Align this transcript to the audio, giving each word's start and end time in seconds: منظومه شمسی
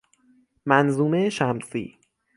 منظومه 0.65 1.29
شمسی 1.29 1.97